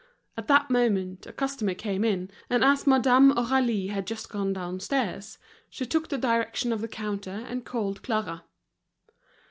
At 0.35 0.47
that 0.47 0.71
moment 0.71 1.27
a 1.27 1.31
customer 1.31 1.75
came 1.75 2.03
in, 2.03 2.31
and 2.49 2.63
as 2.63 2.87
Madame 2.87 3.31
Aurélie 3.35 3.91
had 3.91 4.07
just 4.07 4.29
gone 4.29 4.51
downstairs, 4.51 5.37
she 5.69 5.85
took 5.85 6.07
the 6.09 6.17
direction 6.17 6.73
of 6.73 6.81
the 6.81 6.87
counter, 6.87 7.45
and 7.47 7.63
called 7.63 8.01
Clara. 8.01 8.43